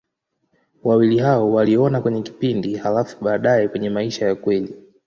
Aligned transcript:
Wawili 0.83 1.17
hao 1.19 1.51
waliona 1.53 2.01
kwenye 2.01 2.21
kipindi, 2.21 2.75
halafu 2.77 3.23
baadaye 3.23 3.67
kwenye 3.67 3.89
maisha 3.89 4.25
ya 4.25 4.35
kweli. 4.35 4.75